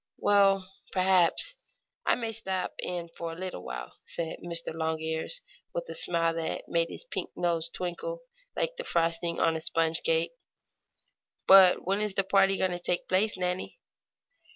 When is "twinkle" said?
7.69-8.23